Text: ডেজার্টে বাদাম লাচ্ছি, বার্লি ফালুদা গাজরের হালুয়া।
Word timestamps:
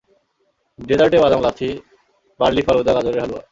ডেজার্টে 0.79 1.17
বাদাম 1.23 1.41
লাচ্ছি, 1.45 1.67
বার্লি 2.39 2.61
ফালুদা 2.67 2.91
গাজরের 2.95 3.21
হালুয়া। 3.23 3.43